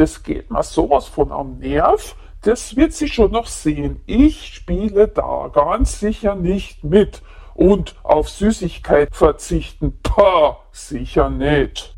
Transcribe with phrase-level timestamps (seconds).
[0.00, 2.16] Das geht mir sowas von am Nerv.
[2.40, 4.00] Das wird sie schon noch sehen.
[4.06, 7.20] Ich spiele da ganz sicher nicht mit.
[7.52, 11.94] Und auf Süßigkeit verzichten, pah, sicher nicht.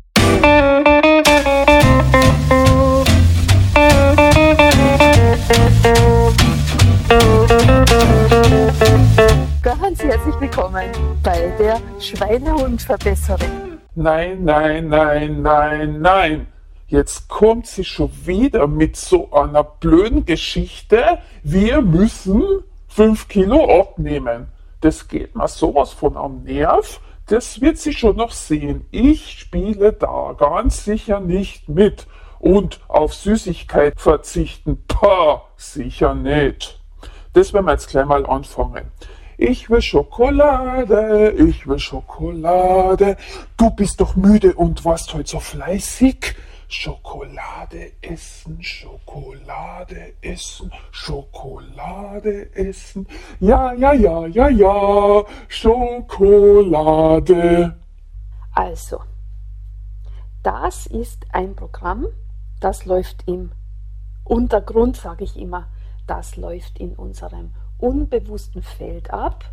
[9.61, 10.89] Ganz herzlich willkommen
[11.23, 13.79] bei der Schweinehundverbesserung.
[13.95, 16.52] Nein, nein, nein, nein, nein.
[16.93, 21.17] Jetzt kommt sie schon wieder mit so einer blöden Geschichte.
[21.41, 22.43] Wir müssen
[22.87, 24.49] fünf Kilo abnehmen.
[24.79, 27.01] Das geht mir sowas von am Nerv.
[27.25, 28.85] Das wird sie schon noch sehen.
[28.91, 32.05] Ich spiele da ganz sicher nicht mit.
[32.37, 36.79] Und auf Süßigkeit verzichten, pah, sicher nicht.
[37.33, 38.91] Das werden wir jetzt gleich mal anfangen.
[39.39, 43.17] Ich will Schokolade, ich will Schokolade.
[43.57, 46.35] Du bist doch müde und warst heute so fleißig.
[46.73, 53.07] Schokolade essen, Schokolade essen, Schokolade essen.
[53.39, 56.17] Ja, ja, ja, ja, ja, Schokolade.
[58.55, 59.01] Also,
[60.41, 62.07] das ist ein Programm,
[62.59, 63.51] das läuft im
[64.23, 65.67] Untergrund, sage ich immer,
[66.07, 69.45] das läuft in unserem unbewussten Feld ab.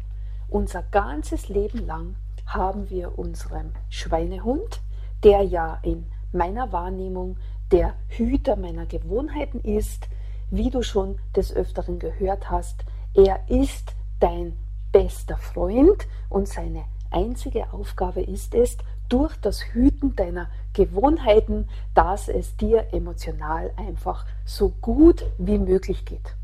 [0.48, 4.80] Unser ganzes Leben lang haben wir unseren Schweinehund,
[5.22, 7.36] der ja in meiner Wahrnehmung
[7.72, 10.08] der Hüter meiner Gewohnheiten ist,
[10.50, 14.56] wie du schon des Öfteren gehört hast, er ist dein
[14.92, 18.76] bester Freund und seine einzige Aufgabe ist es,
[19.08, 26.36] durch das Hüten deiner Gewohnheiten, dass es dir emotional einfach so gut wie möglich geht.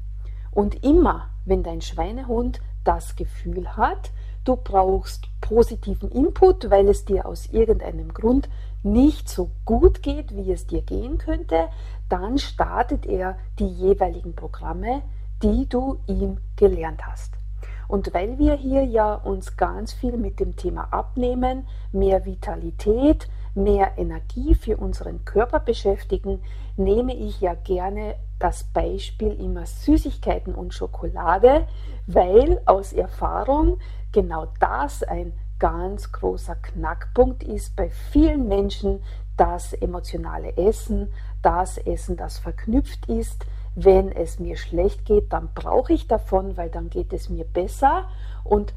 [0.50, 4.10] Und immer, wenn dein Schweinehund das Gefühl hat,
[4.44, 8.48] du brauchst positiven Input, weil es dir aus irgendeinem Grund
[8.86, 11.68] nicht so gut geht, wie es dir gehen könnte,
[12.08, 15.02] dann startet er die jeweiligen Programme,
[15.42, 17.34] die du ihm gelernt hast.
[17.88, 23.96] Und weil wir hier ja uns ganz viel mit dem Thema Abnehmen, mehr Vitalität, mehr
[23.96, 26.42] Energie für unseren Körper beschäftigen,
[26.76, 31.66] nehme ich ja gerne das Beispiel immer Süßigkeiten und Schokolade,
[32.06, 33.78] weil aus Erfahrung
[34.12, 39.02] genau das ein ganz großer Knackpunkt ist bei vielen Menschen,
[39.36, 41.08] das emotionale Essen,
[41.42, 43.44] das Essen, das verknüpft ist.
[43.74, 48.08] Wenn es mir schlecht geht, dann brauche ich davon, weil dann geht es mir besser.
[48.44, 48.72] Und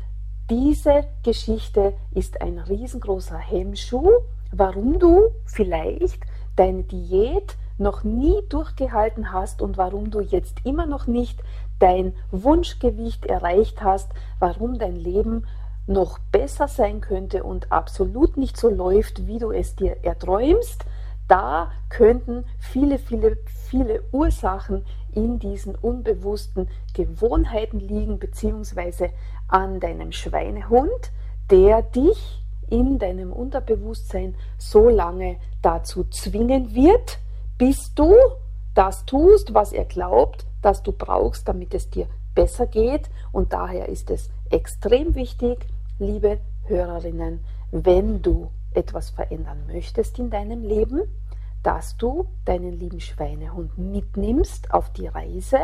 [0.50, 4.10] diese Geschichte ist ein riesengroßer Hemmschuh,
[4.52, 6.24] warum du vielleicht
[6.56, 11.42] deine Diät noch nie durchgehalten hast und warum du jetzt immer noch nicht
[11.80, 15.46] dein Wunschgewicht erreicht hast, warum dein Leben
[15.90, 20.86] noch besser sein könnte und absolut nicht so läuft, wie du es dir erträumst,
[21.28, 23.38] da könnten viele, viele,
[23.70, 29.10] viele Ursachen in diesen unbewussten Gewohnheiten liegen, beziehungsweise
[29.48, 31.12] an deinem Schweinehund,
[31.50, 37.20] der dich in deinem Unterbewusstsein so lange dazu zwingen wird,
[37.58, 38.16] bis du
[38.76, 43.10] das tust, was er glaubt, dass du brauchst, damit es dir besser geht.
[43.32, 45.68] Und daher ist es extrem wichtig,
[46.00, 51.02] liebe Hörerinnen, wenn du etwas verändern möchtest in deinem Leben,
[51.64, 55.60] dass du deinen lieben Schweinehund mitnimmst auf die Reise,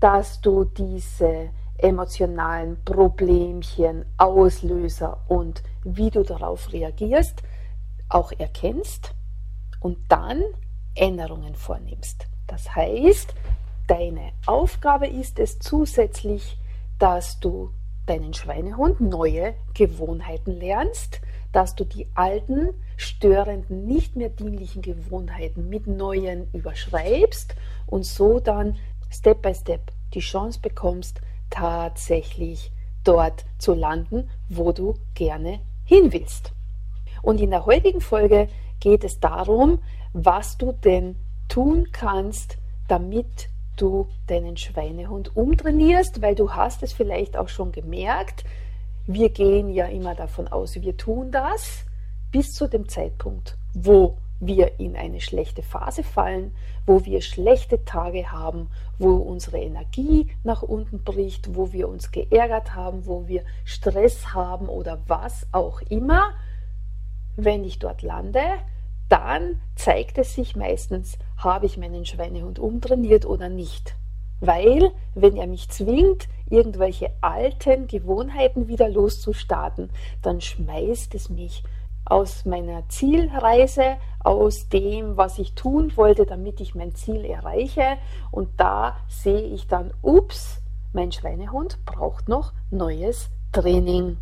[0.00, 7.42] dass du diese emotionalen Problemchen, Auslöser und wie du darauf reagierst,
[8.08, 9.14] auch erkennst
[9.80, 10.42] und dann
[10.94, 12.26] Änderungen vornimmst.
[12.46, 13.34] Das heißt,
[13.86, 16.58] deine Aufgabe ist es zusätzlich,
[16.98, 17.70] dass du
[18.10, 21.20] deinen Schweinehund neue Gewohnheiten lernst,
[21.52, 27.54] dass du die alten, störenden, nicht mehr dienlichen Gewohnheiten mit neuen überschreibst
[27.86, 28.76] und so dann
[29.10, 31.20] Step by Step die Chance bekommst,
[31.50, 32.72] tatsächlich
[33.04, 36.52] dort zu landen, wo du gerne hin willst.
[37.22, 38.48] Und in der heutigen Folge
[38.80, 39.78] geht es darum,
[40.12, 41.14] was du denn
[41.48, 43.50] tun kannst, damit
[43.80, 48.44] du deinen Schweinehund umtrainierst, weil du hast es vielleicht auch schon gemerkt.
[49.06, 51.84] Wir gehen ja immer davon aus, wir tun das
[52.30, 56.54] bis zu dem Zeitpunkt, wo wir in eine schlechte Phase fallen,
[56.86, 62.74] wo wir schlechte Tage haben, wo unsere Energie nach unten bricht, wo wir uns geärgert
[62.74, 66.30] haben, wo wir Stress haben oder was auch immer.
[67.36, 68.40] Wenn ich dort lande,
[69.10, 73.96] dann zeigt es sich meistens, habe ich meinen Schweinehund umtrainiert oder nicht.
[74.40, 79.90] Weil, wenn er mich zwingt, irgendwelche alten Gewohnheiten wieder loszustarten,
[80.22, 81.62] dann schmeißt es mich
[82.04, 87.98] aus meiner Zielreise, aus dem, was ich tun wollte, damit ich mein Ziel erreiche.
[88.30, 90.62] Und da sehe ich dann, ups,
[90.92, 94.16] mein Schweinehund braucht noch neues Training.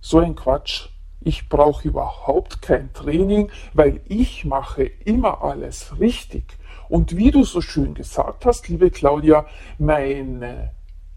[0.00, 0.90] So ein Quatsch.
[1.20, 6.56] Ich brauche überhaupt kein Training, weil ich mache immer alles richtig.
[6.88, 9.46] Und wie du so schön gesagt hast, liebe Claudia,
[9.78, 10.70] meine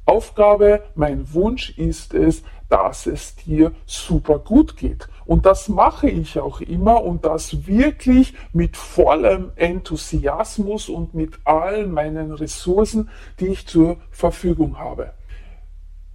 [0.05, 5.07] Aufgabe, mein Wunsch ist es, dass es dir super gut geht.
[5.25, 11.85] Und das mache ich auch immer und das wirklich mit vollem Enthusiasmus und mit all
[11.85, 13.09] meinen Ressourcen,
[13.39, 15.13] die ich zur Verfügung habe.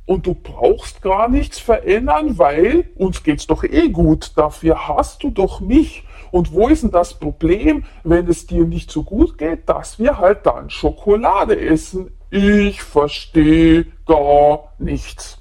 [0.06, 4.32] Und du brauchst gar nichts verändern, weil uns geht's doch eh gut.
[4.36, 6.04] Dafür hast du doch mich.
[6.30, 10.18] Und wo ist denn das Problem, wenn es dir nicht so gut geht, dass wir
[10.18, 12.12] halt dann Schokolade essen?
[12.30, 15.38] Ich verstehe gar nichts.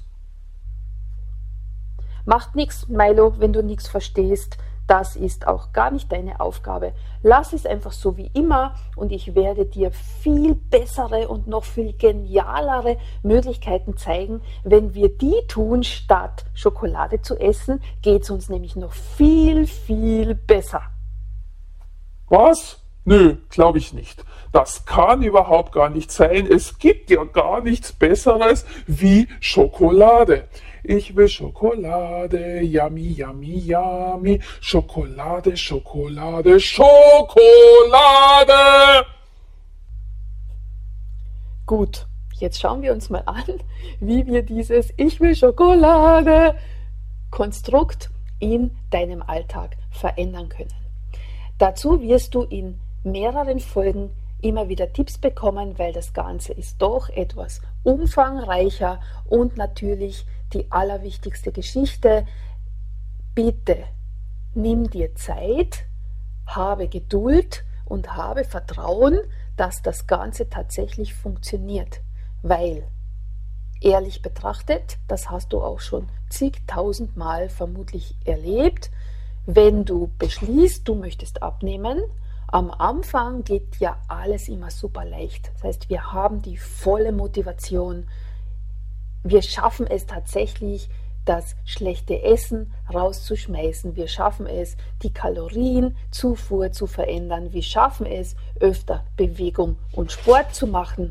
[2.24, 4.58] Macht nichts, Milo, wenn du nichts verstehst.
[4.86, 6.92] Das ist auch gar nicht deine Aufgabe.
[7.22, 11.92] Lass es einfach so wie immer und ich werde dir viel bessere und noch viel
[11.92, 14.42] genialere Möglichkeiten zeigen.
[14.62, 20.34] Wenn wir die tun, statt Schokolade zu essen, geht es uns nämlich noch viel, viel
[20.34, 20.82] besser.
[22.28, 22.80] Was?
[23.04, 24.24] Nö, glaube ich nicht.
[24.52, 26.46] Das kann überhaupt gar nicht sein.
[26.50, 30.48] Es gibt ja gar nichts Besseres wie Schokolade.
[30.88, 34.40] Ich will Schokolade, yummy, yummy, yummy.
[34.60, 36.94] Schokolade, Schokolade, Schokolade.
[41.66, 42.06] Gut,
[42.38, 43.42] jetzt schauen wir uns mal an,
[43.98, 46.54] wie wir dieses Ich will Schokolade
[47.32, 50.70] Konstrukt in deinem Alltag verändern können.
[51.58, 57.08] Dazu wirst du in mehreren Folgen immer wieder Tipps bekommen, weil das Ganze ist doch
[57.08, 62.26] etwas umfangreicher und natürlich die allerwichtigste Geschichte.
[63.34, 63.84] Bitte
[64.54, 65.84] nimm dir Zeit,
[66.46, 69.18] habe Geduld und habe Vertrauen,
[69.56, 72.00] dass das Ganze tatsächlich funktioniert,
[72.42, 72.84] weil
[73.80, 78.90] ehrlich betrachtet, das hast du auch schon zigtausend Mal vermutlich erlebt,
[79.44, 82.02] wenn du beschließt, du möchtest abnehmen,
[82.48, 85.50] am Anfang geht ja alles immer super leicht.
[85.54, 88.06] Das heißt, wir haben die volle Motivation.
[89.28, 90.88] Wir schaffen es tatsächlich,
[91.24, 93.96] das schlechte Essen rauszuschmeißen.
[93.96, 97.52] Wir schaffen es, die Kalorienzufuhr zu verändern.
[97.52, 101.10] Wir schaffen es, öfter Bewegung und Sport zu machen.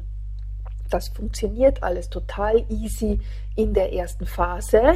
[0.89, 3.19] Das funktioniert alles total easy
[3.57, 4.93] in der ersten Phase,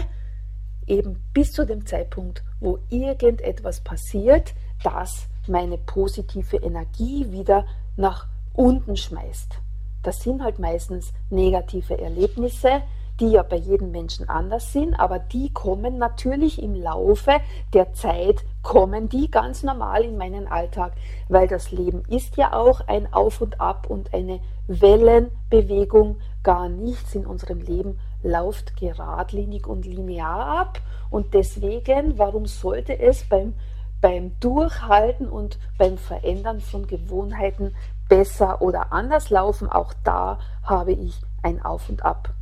[0.88, 7.66] eben bis zu dem Zeitpunkt, wo irgendetwas passiert, das meine positive Energie wieder
[7.98, 9.60] nach unten schmeißt.
[10.04, 12.82] Das sind halt meistens negative Erlebnisse,
[13.20, 17.32] die ja bei jedem Menschen anders sind, aber die kommen natürlich im Laufe
[17.74, 20.94] der Zeit, kommen die ganz normal in meinen Alltag,
[21.28, 27.16] weil das Leben ist ja auch ein Auf und Ab und eine Wellenbewegung, gar nichts
[27.16, 30.80] in unserem Leben läuft geradlinig und linear ab
[31.10, 33.54] und deswegen, warum sollte es beim
[34.02, 37.76] beim Durchhalten und beim Verändern von Gewohnheiten
[38.08, 39.70] besser oder anders laufen.
[39.70, 42.34] Auch da habe ich ein Auf und Ab.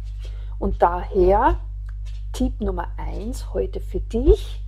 [0.60, 1.60] Und daher
[2.34, 4.62] Tipp Nummer eins heute für dich.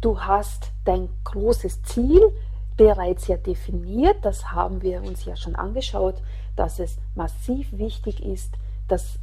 [0.00, 2.20] Du hast dein großes Ziel
[2.76, 4.16] bereits ja definiert.
[4.22, 6.22] Das haben wir uns ja schon angeschaut,
[6.56, 8.54] dass es massiv wichtig ist,
[8.86, 9.18] dass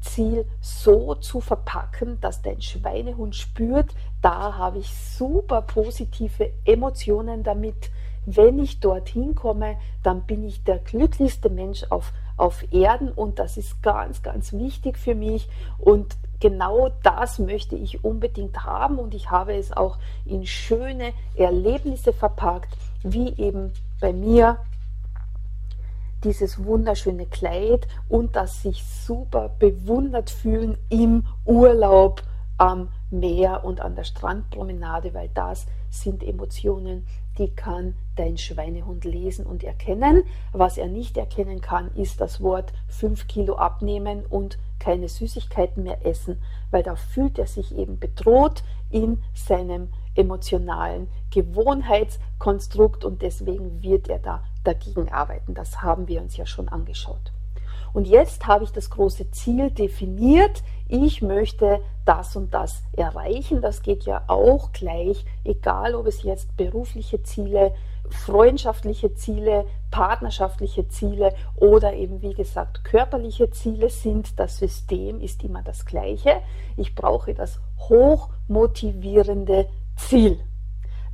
[0.00, 7.90] Ziel so zu verpacken, dass dein Schweinehund spürt, da habe ich super positive Emotionen damit.
[8.26, 13.56] Wenn ich dorthin komme, dann bin ich der glücklichste Mensch auf, auf Erden und das
[13.56, 15.48] ist ganz, ganz wichtig für mich.
[15.78, 22.12] Und genau das möchte ich unbedingt haben und ich habe es auch in schöne Erlebnisse
[22.12, 24.58] verpackt, wie eben bei mir
[26.24, 32.22] dieses wunderschöne Kleid und das sich super bewundert fühlen im Urlaub
[32.58, 37.06] am Meer und an der Strandpromenade, weil das sind Emotionen,
[37.40, 40.24] die kann dein Schweinehund lesen und erkennen.
[40.52, 46.04] Was er nicht erkennen kann, ist das Wort 5 Kilo abnehmen und keine Süßigkeiten mehr
[46.04, 54.08] essen, weil da fühlt er sich eben bedroht in seinem emotionalen Gewohnheitskonstrukt und deswegen wird
[54.08, 55.54] er da dagegen arbeiten.
[55.54, 57.32] Das haben wir uns ja schon angeschaut.
[57.94, 60.62] Und jetzt habe ich das große Ziel definiert.
[60.92, 63.62] Ich möchte das und das erreichen.
[63.62, 67.72] Das geht ja auch gleich, egal ob es jetzt berufliche Ziele,
[68.08, 74.40] freundschaftliche Ziele, partnerschaftliche Ziele oder eben wie gesagt körperliche Ziele sind.
[74.40, 76.42] Das System ist immer das gleiche.
[76.76, 80.40] Ich brauche das hochmotivierende Ziel,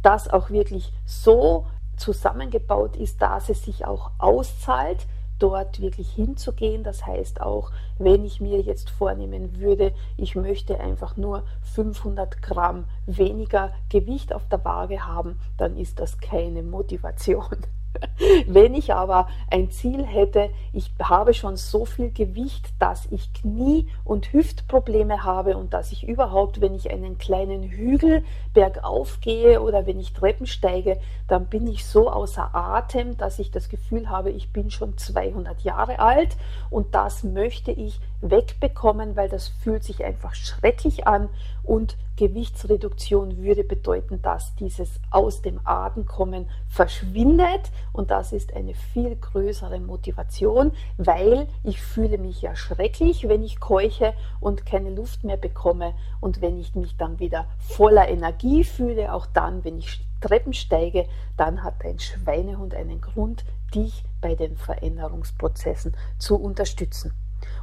[0.02, 1.66] das auch wirklich so
[1.98, 5.06] zusammengebaut ist, dass es sich auch auszahlt,
[5.38, 6.82] dort wirklich hinzugehen.
[6.82, 12.84] Das heißt auch, wenn ich mir jetzt vornehmen würde, ich möchte einfach nur 500 Gramm
[13.06, 17.56] weniger Gewicht auf der Waage haben, dann ist das keine Motivation.
[18.46, 23.88] Wenn ich aber ein Ziel hätte, ich habe schon so viel Gewicht, dass ich Knie-
[24.04, 28.24] und Hüftprobleme habe und dass ich überhaupt, wenn ich einen kleinen Hügel
[28.54, 30.98] bergauf gehe oder wenn ich Treppen steige,
[31.28, 35.62] dann bin ich so außer Atem, dass ich das Gefühl habe, ich bin schon 200
[35.62, 36.36] Jahre alt
[36.70, 41.28] und das möchte ich wegbekommen, weil das fühlt sich einfach schrecklich an
[41.62, 48.74] und Gewichtsreduktion würde bedeuten, dass dieses aus dem Atem kommen verschwindet und das ist eine
[48.74, 55.24] viel größere Motivation, weil ich fühle mich ja schrecklich, wenn ich keuche und keine Luft
[55.24, 60.06] mehr bekomme und wenn ich mich dann wieder voller Energie fühle, auch dann, wenn ich
[60.22, 61.06] Treppen steige,
[61.36, 63.44] dann hat ein Schweinehund einen Grund,
[63.74, 67.12] dich bei den Veränderungsprozessen zu unterstützen.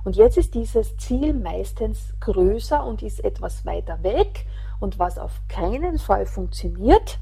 [0.03, 4.45] Und jetzt ist dieses Ziel meistens größer und ist etwas weiter weg.
[4.79, 7.19] Und was auf keinen Fall funktioniert,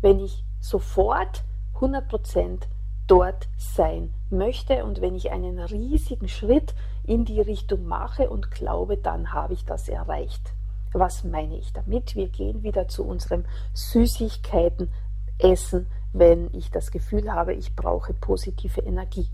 [0.00, 1.44] wenn ich sofort
[1.78, 2.60] 100%
[3.06, 8.96] dort sein möchte und wenn ich einen riesigen Schritt in die Richtung mache und glaube,
[8.96, 10.54] dann habe ich das erreicht.
[10.92, 12.14] Was meine ich damit?
[12.14, 14.92] Wir gehen wieder zu unserem Süßigkeiten
[15.38, 19.28] essen, wenn ich das Gefühl habe, ich brauche positive Energie.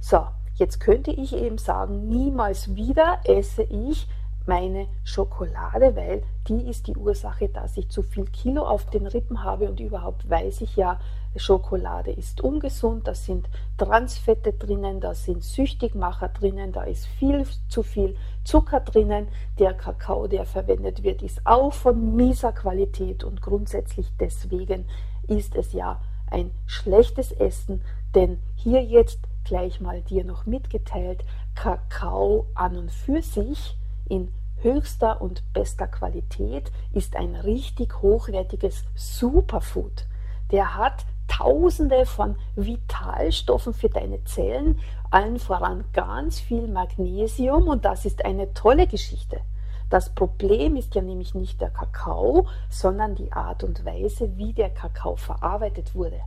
[0.00, 0.26] So,
[0.60, 4.06] Jetzt könnte ich eben sagen, niemals wieder esse ich
[4.44, 9.42] meine Schokolade, weil die ist die Ursache, dass ich zu viel Kilo auf den Rippen
[9.42, 11.00] habe und überhaupt weiß ich ja,
[11.34, 13.48] Schokolade ist ungesund, da sind
[13.78, 18.14] Transfette drinnen, da sind Süchtigmacher drinnen, da ist viel zu viel
[18.44, 19.28] Zucker drinnen.
[19.58, 24.84] Der Kakao, der verwendet wird, ist auch von mieser Qualität und grundsätzlich deswegen
[25.26, 27.80] ist es ja ein schlechtes Essen,
[28.14, 31.24] denn hier jetzt gleich mal dir noch mitgeteilt,
[31.56, 33.76] Kakao an und für sich
[34.08, 40.06] in höchster und bester Qualität ist ein richtig hochwertiges Superfood.
[40.52, 44.78] Der hat Tausende von Vitalstoffen für deine Zellen,
[45.10, 49.40] allen voran ganz viel Magnesium und das ist eine tolle Geschichte.
[49.88, 54.70] Das Problem ist ja nämlich nicht der Kakao, sondern die Art und Weise, wie der
[54.70, 56.20] Kakao verarbeitet wurde.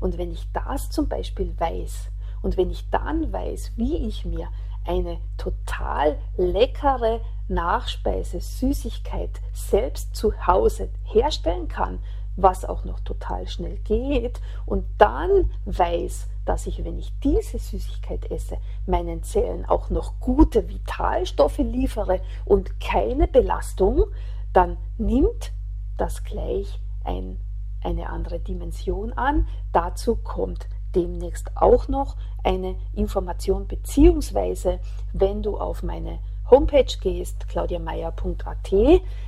[0.00, 2.10] Und wenn ich das zum Beispiel weiß,
[2.42, 4.48] und wenn ich dann weiß, wie ich mir
[4.84, 12.00] eine total leckere Nachspeise, Süßigkeit selbst zu Hause herstellen kann,
[12.36, 18.30] was auch noch total schnell geht, und dann weiß, dass ich, wenn ich diese Süßigkeit
[18.30, 24.04] esse, meinen Zellen auch noch gute Vitalstoffe liefere und keine Belastung,
[24.52, 25.52] dann nimmt
[25.96, 27.40] das gleich ein,
[27.82, 29.48] eine andere Dimension an.
[29.72, 34.80] Dazu kommt demnächst auch noch eine Information, beziehungsweise
[35.12, 36.18] wenn du auf meine
[36.50, 38.72] Homepage gehst, claudiameier.at,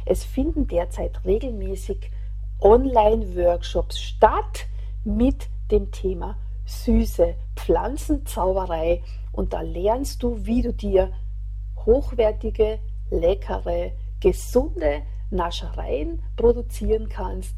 [0.06, 2.10] es finden derzeit regelmäßig
[2.60, 4.66] Online-Workshops statt
[5.04, 9.02] mit dem Thema süße Pflanzenzauberei.
[9.32, 11.12] Und da lernst du, wie du dir
[11.86, 12.78] hochwertige,
[13.10, 17.54] leckere, gesunde Naschereien produzieren kannst,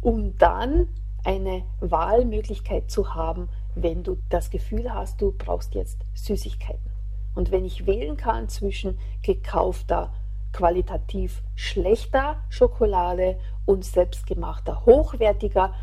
[0.00, 0.88] um dann
[1.24, 6.90] eine Wahlmöglichkeit zu haben, wenn du das Gefühl hast, du brauchst jetzt Süßigkeiten.
[7.34, 10.12] Und wenn ich wählen kann zwischen gekaufter,
[10.52, 15.74] qualitativ schlechter Schokolade und selbstgemachter, hochwertiger,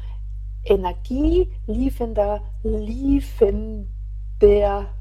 [0.64, 3.88] energieliefernder, liefender,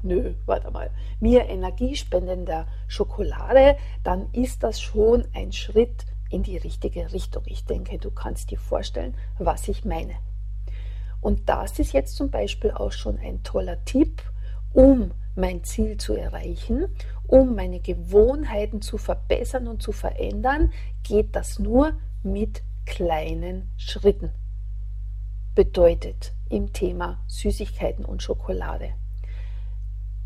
[0.01, 7.11] nö, warte mal, mir energiespendender Schokolade, dann ist das schon ein Schritt in die richtige
[7.13, 7.43] Richtung.
[7.45, 10.15] Ich denke, du kannst dir vorstellen, was ich meine.
[11.21, 14.21] Und das ist jetzt zum Beispiel auch schon ein toller Tipp,
[14.73, 16.87] um mein Ziel zu erreichen,
[17.27, 20.71] um meine Gewohnheiten zu verbessern und zu verändern,
[21.03, 24.31] geht das nur mit kleinen Schritten.
[25.55, 28.93] Bedeutet im Thema Süßigkeiten und Schokolade.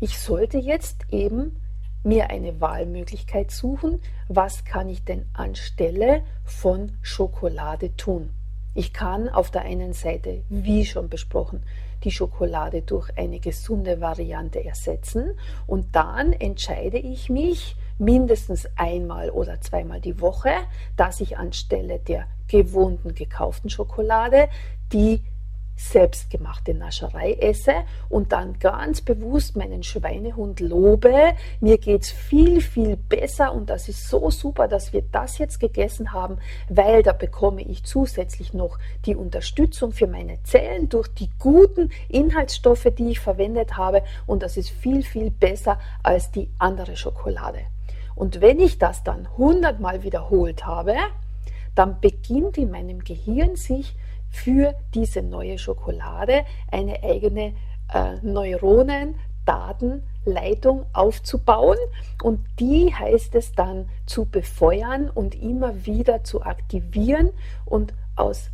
[0.00, 1.60] Ich sollte jetzt eben
[2.02, 8.30] mir eine Wahlmöglichkeit suchen, was kann ich denn anstelle von Schokolade tun.
[8.74, 11.62] Ich kann auf der einen Seite, wie schon besprochen,
[12.02, 15.30] die Schokolade durch eine gesunde Variante ersetzen
[15.66, 20.50] und dann entscheide ich mich mindestens einmal oder zweimal die Woche,
[20.96, 24.48] dass ich anstelle der gewohnten gekauften Schokolade
[24.92, 25.22] die
[25.76, 27.72] selbstgemachte Nascherei esse
[28.08, 31.14] und dann ganz bewusst meinen Schweinehund lobe.
[31.60, 36.12] Mir geht's viel, viel besser und das ist so super, dass wir das jetzt gegessen
[36.12, 36.38] haben,
[36.68, 42.88] weil da bekomme ich zusätzlich noch die Unterstützung für meine Zellen durch die guten Inhaltsstoffe,
[42.96, 47.60] die ich verwendet habe und das ist viel, viel besser als die andere Schokolade.
[48.14, 50.94] Und wenn ich das dann hundertmal wiederholt habe,
[51.74, 53.96] dann beginnt in meinem Gehirn sich
[54.34, 57.54] für diese neue Schokolade eine eigene
[57.92, 61.78] äh, Neuronen-Datenleitung aufzubauen
[62.20, 67.30] und die heißt es dann zu befeuern und immer wieder zu aktivieren
[67.64, 68.50] und aus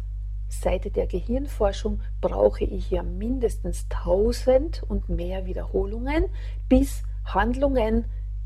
[0.49, 6.27] Seite der Gehirnforschung brauche ich ja mindestens 1000 und mehr Wiederholungen,
[6.69, 8.05] bis Handlungen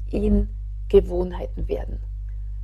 [0.08, 0.50] in
[0.88, 1.98] Gewohnheiten werden.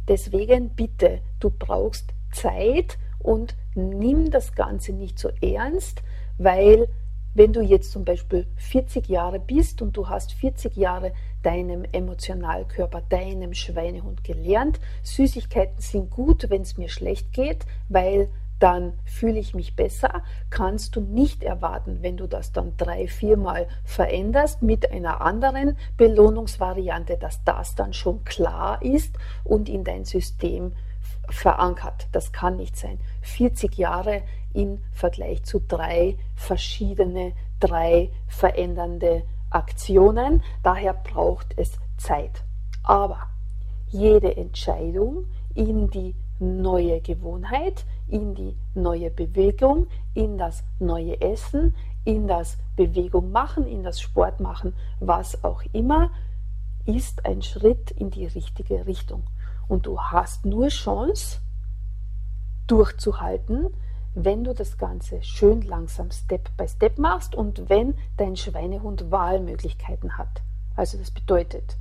[0.06, 6.02] Deswegen bitte, du brauchst Zeit und nimm das Ganze nicht so ernst,
[6.38, 6.88] weil
[7.34, 11.12] wenn du jetzt zum Beispiel 40 Jahre bist und du hast 40 Jahre
[11.42, 18.92] deinem Emotionalkörper, deinem Schweinehund gelernt, Süßigkeiten sind gut, wenn es mir schlecht geht, weil dann
[19.04, 24.62] fühle ich mich besser, kannst du nicht erwarten, wenn du das dann drei, viermal veränderst
[24.62, 30.72] mit einer anderen Belohnungsvariante, dass das dann schon klar ist und in dein System
[31.30, 32.08] verankert.
[32.12, 32.98] Das kann nicht sein.
[33.22, 34.22] 40 Jahre
[34.52, 40.42] im Vergleich zu drei verschiedene, drei verändernde Aktionen.
[40.62, 42.44] Daher braucht es Zeit.
[42.82, 43.20] Aber
[43.88, 52.26] jede Entscheidung in die neue Gewohnheit, in die neue Bewegung, in das neue Essen, in
[52.26, 56.10] das Bewegung machen, in das Sport machen, was auch immer,
[56.86, 59.24] ist ein Schritt in die richtige Richtung.
[59.70, 61.38] Und du hast nur Chance,
[62.66, 63.68] durchzuhalten,
[64.16, 70.18] wenn du das Ganze schön langsam Step by Step machst und wenn dein Schweinehund Wahlmöglichkeiten
[70.18, 70.42] hat.
[70.74, 71.76] Also das bedeutet,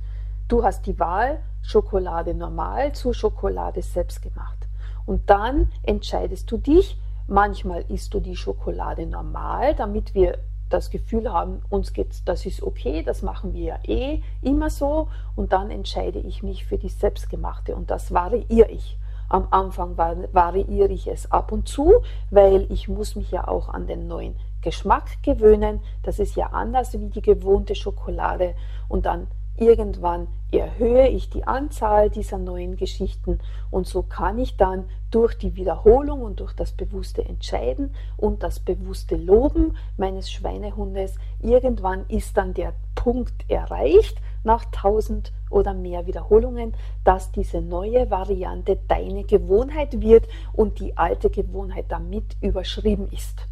[0.46, 4.68] du hast die Wahl Schokolade normal zu Schokolade selbst gemacht.
[5.04, 10.38] Und dann entscheidest du dich, manchmal isst du die Schokolade normal, damit wir
[10.70, 15.08] das Gefühl haben, uns geht's, das ist okay, das machen wir ja eh immer so
[15.36, 18.96] und dann entscheide ich mich für die selbstgemachte und das variiere ich.
[19.28, 23.86] Am Anfang variiere ich es ab und zu, weil ich muss mich ja auch an
[23.86, 25.80] den neuen Geschmack gewöhnen.
[26.02, 28.54] Das ist ja anders wie die gewohnte Schokolade
[28.88, 33.38] und dann Irgendwann erhöhe ich die Anzahl dieser neuen Geschichten
[33.70, 38.60] und so kann ich dann durch die Wiederholung und durch das bewusste Entscheiden und das
[38.60, 46.74] bewusste Loben meines Schweinehundes, irgendwann ist dann der Punkt erreicht, nach tausend oder mehr Wiederholungen,
[47.04, 53.46] dass diese neue Variante deine Gewohnheit wird und die alte Gewohnheit damit überschrieben ist.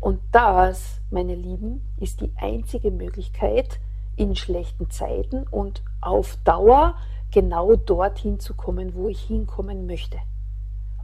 [0.00, 3.80] Und das, meine Lieben, ist die einzige Möglichkeit,
[4.18, 6.94] in schlechten Zeiten und auf Dauer
[7.30, 10.18] genau dorthin zu kommen, wo ich hinkommen möchte.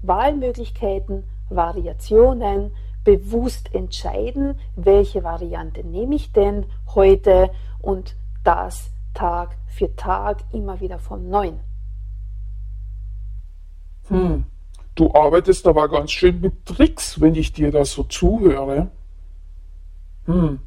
[0.02, 2.72] Wahlmöglichkeiten, Variationen,
[3.04, 7.50] bewusst entscheiden, welche Variante nehme ich denn heute
[7.80, 11.60] und das Tag für Tag immer wieder von neuem.
[14.08, 14.44] Hm,
[14.94, 18.90] du arbeitest aber ganz schön mit Tricks, wenn ich dir da so zuhöre.
[20.26, 20.60] Hm,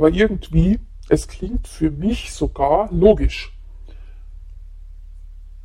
[0.00, 3.54] aber irgendwie, es klingt für mich sogar logisch.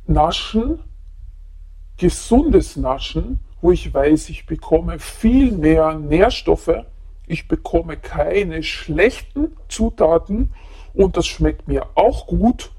[0.06, 0.80] Naschen,
[1.96, 6.84] gesundes Naschen, wo ich weiß, ich bekomme viel mehr Nährstoffe,
[7.26, 10.52] ich bekomme keine schlechten Zutaten
[10.92, 12.72] und das schmeckt mir auch gut,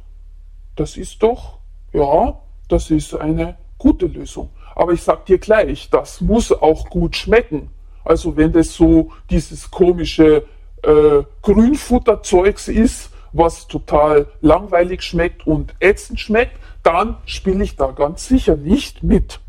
[0.75, 1.57] das ist doch,
[1.91, 4.51] ja, das ist eine gute Lösung.
[4.75, 7.71] Aber ich sag dir gleich, das muss auch gut schmecken.
[8.05, 10.45] Also wenn das so dieses komische
[10.83, 18.27] äh, Grünfutterzeugs ist, was total langweilig schmeckt und ätzend schmeckt, dann spiele ich da ganz
[18.27, 19.39] sicher nicht mit.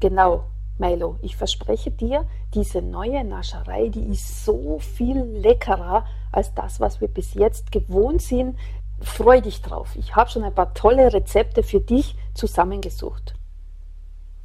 [0.00, 0.44] Genau,
[0.78, 7.00] Milo, ich verspreche dir, diese neue Nascherei, die ist so viel leckerer als das, was
[7.00, 8.56] wir bis jetzt gewohnt sind.
[9.00, 9.94] Freu dich drauf.
[9.96, 13.34] Ich habe schon ein paar tolle Rezepte für dich zusammengesucht.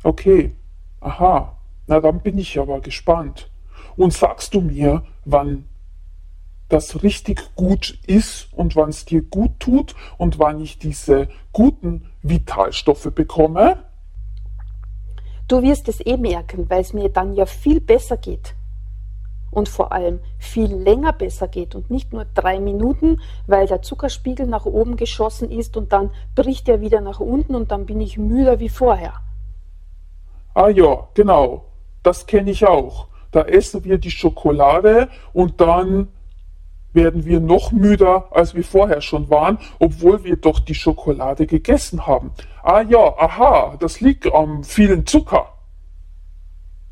[0.04, 0.56] Okay,
[1.00, 1.56] aha,
[1.88, 3.50] na dann bin ich aber gespannt.
[3.96, 5.66] Und sagst du mir, wann
[6.70, 12.10] das richtig gut ist und wann es dir gut tut und wann ich diese guten
[12.24, 13.84] Vitalstoffe bekomme?
[15.48, 18.56] Du wirst es eh merken, weil es mir dann ja viel besser geht.
[19.52, 24.48] Und vor allem viel länger besser geht und nicht nur drei Minuten, weil der Zuckerspiegel
[24.48, 28.18] nach oben geschossen ist und dann bricht er wieder nach unten und dann bin ich
[28.18, 29.14] müder wie vorher.
[30.56, 31.66] Ah ja, genau.
[32.02, 33.08] Das kenne ich auch.
[33.34, 36.08] Da essen wir die Schokolade und dann
[36.94, 42.06] werden wir noch müder, als wir vorher schon waren, obwohl wir doch die Schokolade gegessen
[42.06, 42.32] haben.
[42.62, 45.52] Ah ja, aha, das liegt am vielen Zucker.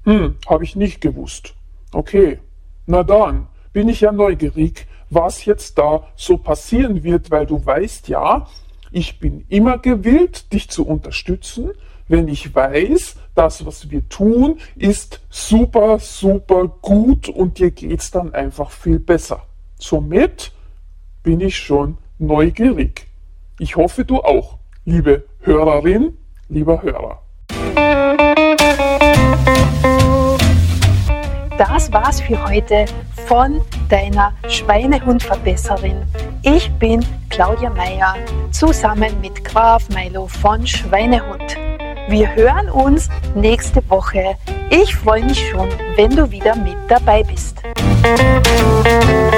[0.03, 1.53] Hm, habe ich nicht gewusst.
[1.93, 2.39] Okay,
[2.87, 8.07] na dann bin ich ja neugierig, was jetzt da so passieren wird, weil du weißt
[8.07, 8.47] ja,
[8.89, 11.71] ich bin immer gewillt, dich zu unterstützen,
[12.11, 18.33] wenn ich weiß, das, was wir tun, ist super, super gut und dir geht's dann
[18.33, 19.43] einfach viel besser.
[19.79, 20.51] Somit
[21.23, 23.07] bin ich schon neugierig.
[23.59, 26.17] Ich hoffe, du auch, liebe Hörerin,
[26.49, 27.21] lieber Hörer.
[31.57, 32.85] Das war's für heute
[33.27, 36.05] von deiner Schweinehundverbesserin.
[36.43, 38.15] Ich bin Claudia Meyer
[38.51, 41.70] zusammen mit Graf Milo von Schweinehund.
[42.11, 44.35] Wir hören uns nächste Woche.
[44.69, 47.61] Ich freue mich schon, wenn du wieder mit dabei bist.
[48.03, 49.31] Musik